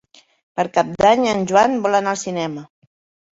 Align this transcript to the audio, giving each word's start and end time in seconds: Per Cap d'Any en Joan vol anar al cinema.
Per 0.59 0.63
Cap 0.77 0.89
d'Any 1.05 1.27
en 1.33 1.43
Joan 1.51 1.77
vol 1.85 1.99
anar 1.99 2.15
al 2.15 2.19
cinema. 2.23 2.65